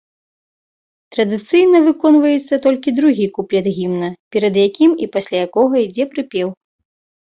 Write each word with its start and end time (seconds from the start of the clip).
Традыцыйна 1.15 1.77
выконваецца 1.89 2.61
толькі 2.65 2.95
другі 3.03 3.31
куплет 3.37 3.65
гімна, 3.79 4.13
перад 4.33 4.53
якім 4.67 4.91
і 5.05 5.15
пасля 5.17 5.37
якога 5.49 5.75
ідзе 5.89 6.13
прыпеў. 6.15 6.49